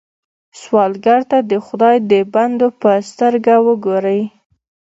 سوالګر 0.61 1.21
ته 1.31 1.37
د 1.51 1.53
خدای 1.65 1.95
د 2.11 2.13
بندو 2.33 2.67
په 2.81 2.91
سترګه 3.09 3.53
وګورئ 3.67 4.21